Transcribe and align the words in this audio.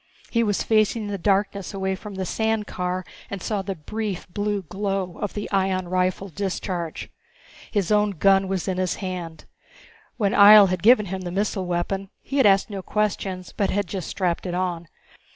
He 0.31 0.41
was 0.41 0.63
facing 0.63 1.05
the 1.09 1.19
darkness 1.19 1.75
away 1.75 1.93
from 1.93 2.15
the 2.15 2.25
sand 2.25 2.65
car 2.65 3.05
and 3.29 3.39
saw 3.39 3.61
the 3.61 3.75
brief, 3.75 4.27
blue 4.29 4.63
glow 4.63 5.19
of 5.19 5.35
the 5.35 5.47
ion 5.51 5.87
rifle 5.87 6.27
discharge. 6.29 7.11
His 7.69 7.91
own 7.91 8.09
gun 8.09 8.47
was 8.47 8.67
in 8.67 8.79
his 8.79 8.95
hand. 8.95 9.45
When 10.17 10.31
Ihjel 10.33 10.69
had 10.69 10.81
given 10.81 11.05
him 11.05 11.21
the 11.21 11.29
missile 11.31 11.67
weapon 11.67 12.09
he 12.23 12.37
had 12.37 12.47
asked 12.47 12.71
no 12.71 12.81
questions, 12.81 13.53
but 13.55 13.69
had 13.69 13.85
just 13.85 14.07
strapped 14.09 14.47
it 14.47 14.55
on. 14.55 14.87